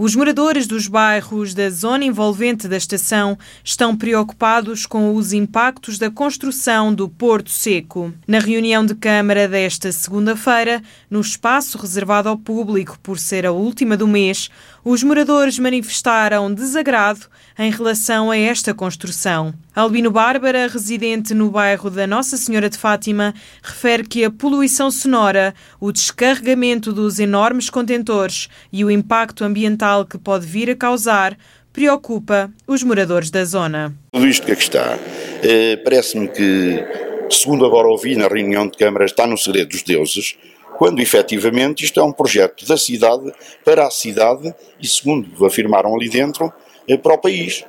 [0.00, 6.08] Os moradores dos bairros da zona envolvente da estação estão preocupados com os impactos da
[6.08, 8.14] construção do Porto Seco.
[8.24, 10.80] Na reunião de Câmara desta segunda-feira,
[11.10, 14.48] no espaço reservado ao público por ser a última do mês,
[14.84, 17.26] os moradores manifestaram desagrado
[17.58, 19.52] em relação a esta construção.
[19.74, 25.54] Albino Bárbara, residente no bairro da Nossa Senhora de Fátima, refere que a poluição sonora,
[25.80, 31.36] o descarregamento dos enormes contentores e o impacto ambiental que pode vir a causar
[31.72, 33.94] preocupa os moradores da zona.
[34.12, 34.98] Tudo isto que aqui está,
[35.42, 36.84] eh, parece-me que,
[37.30, 40.36] segundo agora ouvi na reunião de Câmara, está no segredo dos deuses,
[40.76, 43.32] quando efetivamente isto é um projeto da cidade
[43.64, 46.52] para a cidade e, segundo afirmaram ali dentro,
[46.88, 47.64] é para o país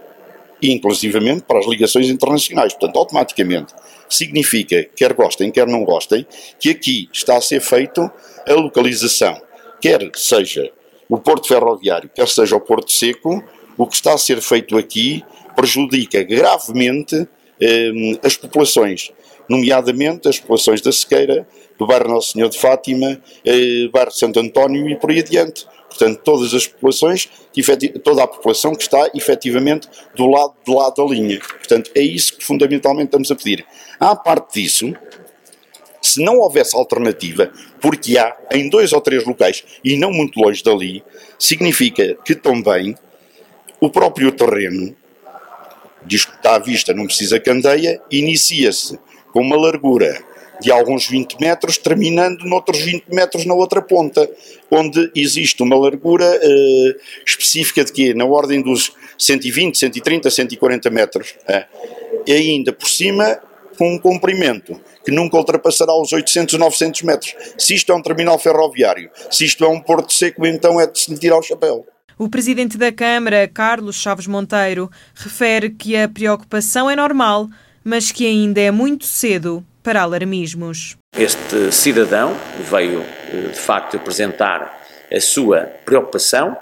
[0.62, 2.74] e inclusivamente para as ligações internacionais.
[2.74, 3.74] Portanto, automaticamente
[4.10, 6.26] significa, quer gostem, quer não gostem,
[6.60, 8.10] que aqui está a ser feito
[8.48, 9.40] a localização,
[9.80, 10.72] quer seja
[11.10, 13.44] o Porto Ferroviário, quer seja o Porto Seco,
[13.76, 15.24] o que está a ser feito aqui
[15.56, 17.28] prejudica gravemente
[17.60, 17.92] eh,
[18.24, 19.12] as populações,
[19.50, 21.48] nomeadamente as populações da Sequeira,
[21.78, 25.66] do bairro Nosso Senhor de Fátima, eh, bairro Santo António e por aí adiante.
[25.88, 27.28] Portanto, todas as populações,
[28.04, 31.40] toda a população que está efetivamente do lado de lá da linha.
[31.40, 33.66] Portanto, é isso que fundamentalmente estamos a pedir.
[34.00, 34.94] À parte disso,
[36.12, 40.64] se não houvesse alternativa, porque há em dois ou três locais e não muito longe
[40.64, 41.04] dali,
[41.38, 42.96] significa que também
[43.80, 44.96] o próprio terreno,
[46.06, 49.00] diz que está à vista, não precisa candeia, inicia-se
[49.32, 50.24] com uma largura
[50.62, 54.30] de alguns 20 metros, terminando noutros 20 metros na outra ponta,
[54.70, 58.14] onde existe uma largura eh, específica de quê?
[58.14, 61.36] Na ordem dos 120, 130, 140 metros.
[61.48, 61.66] Eh?
[62.28, 63.40] E ainda por cima,
[63.80, 67.34] com um comprimento que nunca ultrapassará os 800, 900 metros.
[67.58, 71.00] Se isto é um terminal ferroviário, se isto é um porto seco, então é de
[71.00, 71.88] se lhe tirar o chapéu.
[72.18, 77.48] O presidente da Câmara, Carlos Chaves Monteiro, refere que a preocupação é normal,
[77.82, 80.98] mas que ainda é muito cedo para alarmismos.
[81.18, 82.36] Este cidadão
[82.70, 84.78] veio, eh, de facto, apresentar
[85.10, 86.58] a sua preocupação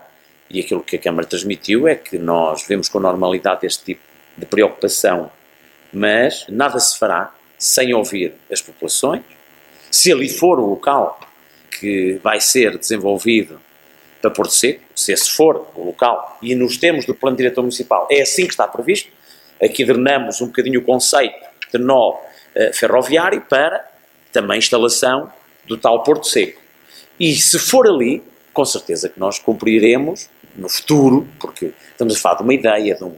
[0.51, 4.01] e aquilo que a Câmara transmitiu é que nós vemos com normalidade este tipo
[4.38, 5.31] de preocupação,
[5.97, 9.24] mas nada se fará sem ouvir as populações.
[9.90, 11.19] Se ali for o local
[11.80, 13.59] que vai ser desenvolvido
[14.22, 18.07] para Porto Seco, se esse for o local, e nos termos do Plano Diretor Municipal
[18.12, 19.09] é assim que está previsto,
[19.62, 21.36] aqui drenamos um bocadinho o conceito
[21.72, 23.86] de nó uh, ferroviário para
[24.31, 25.31] também instalação
[25.66, 26.62] do tal Porto Seco.
[27.19, 32.36] E se for ali, com certeza que nós cumpriremos no futuro, porque estamos a falar
[32.36, 33.16] de uma ideia, de, um,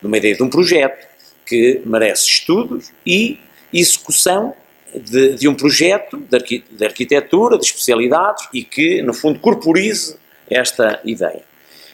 [0.00, 1.09] de uma ideia de um projeto
[1.50, 3.40] que merece estudos e
[3.74, 4.54] execução
[4.94, 10.16] de, de um projeto de, arqui, de arquitetura, de especialidades e que, no fundo, corporize
[10.48, 11.42] esta ideia.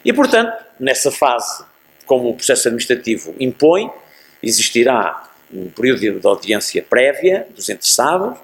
[0.05, 1.65] E, portanto, nessa fase,
[2.05, 3.91] como o processo administrativo impõe,
[4.43, 8.39] existirá um período de audiência prévia dos interessados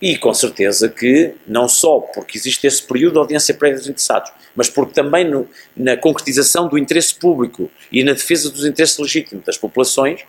[0.00, 4.32] e com certeza que não só porque existe esse período de audiência prévia dos interessados,
[4.54, 9.44] mas porque também no, na concretização do interesse público e na defesa dos interesses legítimos
[9.44, 10.20] das populações,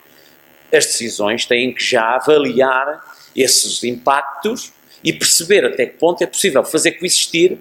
[0.73, 3.03] as decisões têm que já avaliar
[3.35, 4.71] esses impactos
[5.03, 7.59] e perceber até que ponto é possível fazer coexistir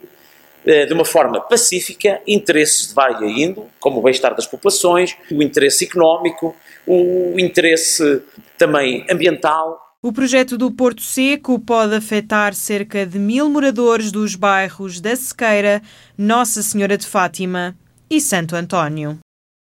[0.66, 5.42] eh, de uma forma pacífica interesses de vária índole, como o bem-estar das populações, o
[5.42, 8.22] interesse económico, o interesse
[8.56, 9.78] também ambiental.
[10.04, 15.80] O projeto do Porto Seco pode afetar cerca de mil moradores dos bairros da Sequeira,
[16.18, 17.74] Nossa Senhora de Fátima
[18.10, 19.18] e Santo António.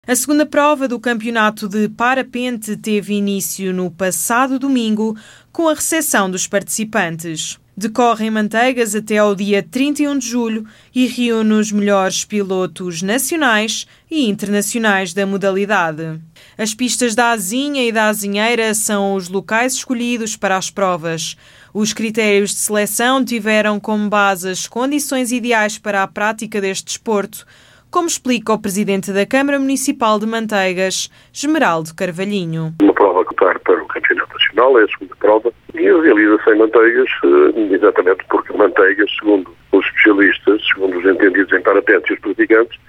[0.07, 5.15] A segunda prova do campeonato de parapente teve início no passado domingo
[5.51, 7.59] com a recepção dos participantes.
[7.75, 10.63] Decorre em Manteigas até ao dia 31 de julho
[10.93, 16.21] e reúne os melhores pilotos nacionais e internacionais da modalidade.
[16.55, 21.35] As pistas da Azinha e da Azinheira são os locais escolhidos para as provas.
[21.73, 27.43] Os critérios de seleção tiveram como base as condições ideais para a prática deste desporto,
[27.89, 32.75] como explica o presidente da Câmara Municipal de Manteigas, Esmeraldo Carvalhinho.
[32.83, 37.73] Uma prova que para o Campeonato É a segunda prova, e realiza-se em Manteigas, eh,
[37.73, 42.79] exatamente porque Manteigas, segundo os especialistas, segundo os entendidos em parapente e os praticantes,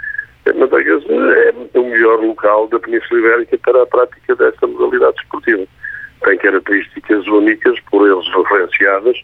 [0.45, 5.17] eh, Manteigas eh, é o melhor local da Península Ibérica para a prática desta modalidade
[5.23, 5.65] esportiva.
[6.25, 9.17] Tem características únicas, por eles referenciadas,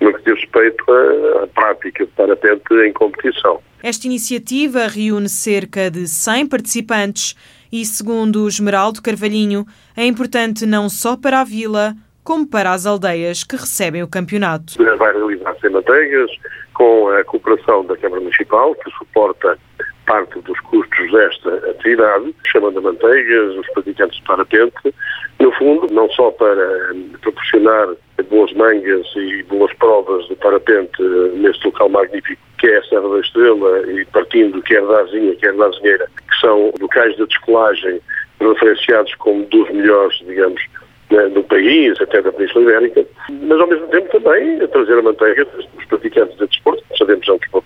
[0.00, 3.60] no que diz respeito à, à prática de parapente em competição.
[3.82, 7.36] Esta iniciativa reúne cerca de 100 participantes
[7.72, 9.66] e, segundo o Esmeraldo Carvalhinho,
[9.96, 14.74] é importante não só para a vila, como para as aldeias que recebem o campeonato.
[14.98, 16.30] Vai realizar-se em Manteigas,
[16.74, 19.58] com a cooperação da Câmara Municipal, que suporta
[20.06, 24.94] parte dos custos desta atividade, chamando a manteigas, os praticantes de parapente,
[25.40, 27.88] no fundo, não só para proporcionar
[28.30, 31.02] boas mangas e boas provas de parapente
[31.34, 35.52] neste local magnífico que é a Serra da Estrela e partindo quer da Azinha, quer
[35.54, 38.00] da Azinheira, que são locais de descolagem
[38.40, 40.62] referenciados como dos melhores, digamos,
[41.10, 45.02] né, do país, até da Península Ibérica, mas ao mesmo tempo também a trazer a
[45.02, 47.61] manteiga dos praticantes de desporto, que sabemos caro, eh,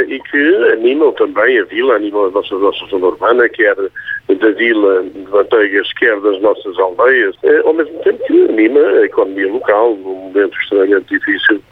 [0.00, 4.50] e que animam também a vila, animam a nossa, a nossa zona urbana, quer da
[4.50, 9.52] vila de manteigas, quer das nossas aldeias, eh, ao mesmo tempo que anima a economia
[9.52, 11.62] local, num momento extremamente difícil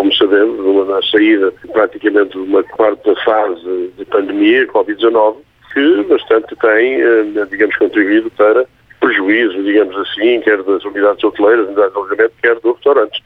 [0.00, 5.36] como sabemos, uma saída praticamente de uma quarta fase de pandemia, Covid-19,
[5.74, 8.64] que bastante tem, eh, digamos, contribuído para
[8.98, 13.20] prejuízo, digamos assim, quer das unidades hoteleiras, unidades de alojamento, quer dos restaurantes.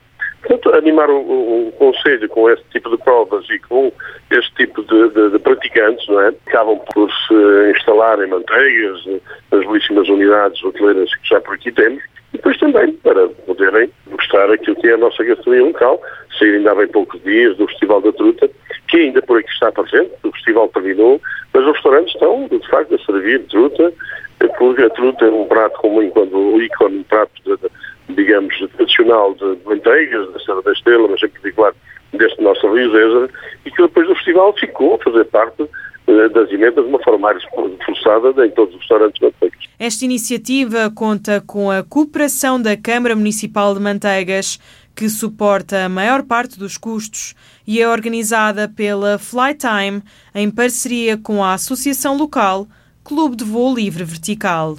[0.47, 3.91] Portanto, animar o, o, o, Conselho com este tipo de provas e com
[4.31, 6.29] este tipo de, de, de praticantes, não é?
[6.47, 9.07] Acabam por se instalar em manteigas,
[9.51, 12.03] nas belíssimas unidades hoteleiras que já por aqui temos,
[12.33, 16.03] e depois também para poderem mostrar aquilo que é a nossa gastronomia local,
[16.39, 18.51] sair ainda há bem poucos dias do Festival da Truta,
[18.89, 21.21] que ainda por aqui está presente, o festival terminou,
[21.53, 23.93] mas os restaurantes estão, de facto, a servir truta,
[24.59, 27.84] porque a truta é um prato comum, enquanto o ícone, um prato, de, digamos,
[29.15, 31.75] tradicional de manteigas, da Serra da Estrela, mas em particular
[32.13, 33.31] deste nosso Rio Zézer,
[33.65, 35.69] e que depois do festival ficou a fazer parte
[36.07, 37.43] eh, das emendas de uma forma mais
[37.85, 39.59] forçada em todos os restaurantes manteigas.
[39.79, 44.59] Esta iniciativa conta com a cooperação da Câmara Municipal de Manteigas,
[44.95, 47.35] que suporta a maior parte dos custos
[47.67, 50.03] e é organizada pela Flytime
[50.33, 52.69] em parceria com a Associação Local
[53.03, 54.77] Clube de Voo Livre Vertical.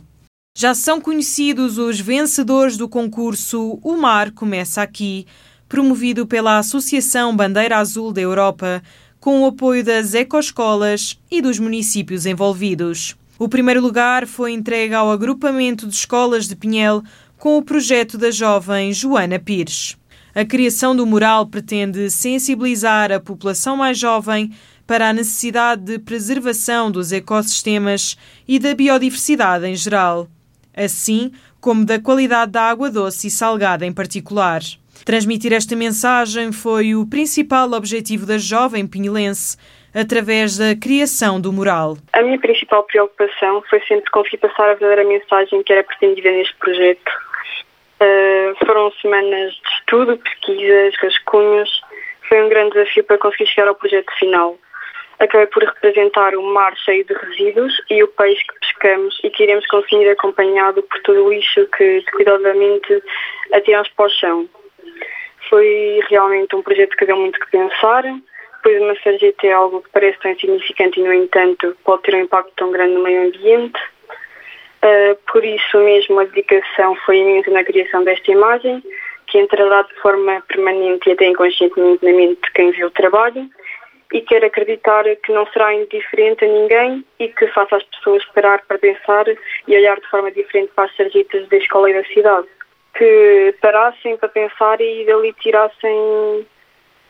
[0.57, 5.27] Já são conhecidos os vencedores do concurso O Mar Começa Aqui,
[5.67, 8.81] promovido pela Associação Bandeira Azul da Europa,
[9.19, 13.17] com o apoio das ecoescolas e dos municípios envolvidos.
[13.37, 17.03] O primeiro lugar foi entregue ao agrupamento de escolas de Pinhel
[17.37, 19.97] com o projeto da jovem Joana Pires.
[20.33, 24.53] A criação do mural pretende sensibilizar a população mais jovem
[24.87, 28.15] para a necessidade de preservação dos ecossistemas
[28.47, 30.29] e da biodiversidade em geral,
[30.75, 31.31] assim
[31.61, 34.61] como da qualidade da água doce e salgada em particular.
[35.03, 39.57] Transmitir esta mensagem foi o principal objetivo da jovem pinhelense
[39.93, 41.97] através da criação do mural.
[42.13, 46.55] A minha principal preocupação foi sempre conseguir passar a verdadeira mensagem que era pretendida neste
[46.57, 47.11] projeto.
[48.01, 51.81] Uh, foram semanas de estudo, pesquisas, rascunhos.
[52.27, 54.57] Foi um grande desafio para conseguir chegar ao projeto final
[55.19, 59.43] acabei por representar o mar cheio de resíduos e o peixe que pescamos e que
[59.43, 63.01] iremos conseguir acompanhado por todo o lixo que cuidadosamente
[63.53, 64.49] atiramos para o chão.
[65.49, 68.03] Foi realmente um projeto que deu muito que pensar,
[68.63, 72.21] pois uma sarjeta é algo que parece tão insignificante e, no entanto, pode ter um
[72.21, 73.79] impacto tão grande no meio ambiente.
[74.83, 78.83] Uh, por isso mesmo, a dedicação foi imensa na criação desta imagem,
[79.27, 83.49] que entrará de forma permanente e até inconscientemente na mente de quem viu o trabalho
[84.13, 88.61] e quero acreditar que não será indiferente a ninguém e que faça as pessoas parar
[88.67, 89.25] para pensar
[89.67, 92.47] e olhar de forma diferente para as sarjetas da escola e da cidade.
[92.97, 96.45] Que parassem para pensar e dali tirassem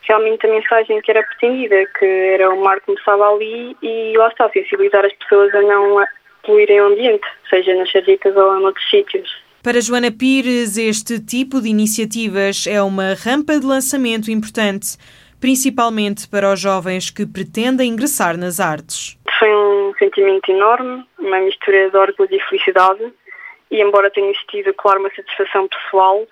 [0.02, 4.48] realmente a mensagem que era pretendida, que era o mar começava ali e lá está,
[4.50, 6.04] sensibilizar as pessoas a não
[6.42, 9.46] poluírem o ambiente, seja nas sarjetas ou em outros sítios.
[9.62, 14.96] Para Joana Pires, este tipo de iniciativas é uma rampa de lançamento importante
[15.46, 19.16] principalmente para os jovens que pretendem ingressar nas artes.
[19.38, 23.12] Foi um sentimento enorme, uma mistura de orgulho e felicidade,
[23.70, 26.26] e embora tenha existido, claro, uma satisfação pessoal,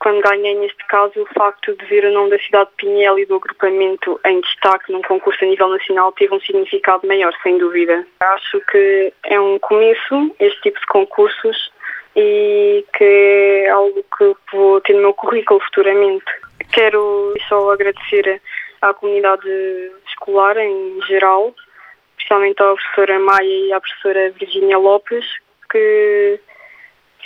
[0.00, 3.26] quando ganhei, neste caso, o facto de ver o nome da cidade de Pinhel e
[3.26, 8.04] do agrupamento em destaque num concurso a nível nacional teve um significado maior, sem dúvida.
[8.18, 11.70] Acho que é um começo, este tipo de concursos,
[12.16, 16.26] e que é algo que vou ter no meu currículo futuramente.
[16.72, 18.40] Quero só agradecer
[18.80, 19.48] à comunidade
[20.08, 21.54] escolar em geral,
[22.18, 25.24] especialmente à professora Maia e à professora Virginia Lopes,
[25.70, 26.40] que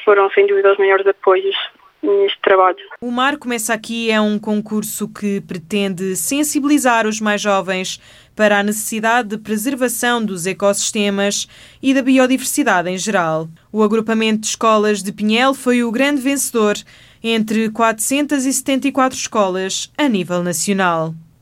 [0.04, 1.56] foram sem dúvida os maiores apoios
[2.02, 2.78] neste trabalho.
[3.00, 8.00] O Mar Começa Aqui é um concurso que pretende sensibilizar os mais jovens
[8.34, 11.46] para a necessidade de preservação dos ecossistemas
[11.82, 13.48] e da biodiversidade em geral.
[13.70, 16.74] O agrupamento de escolas de Pinhel foi o grande vencedor
[17.22, 21.14] entre 474 escolas a nível nacional.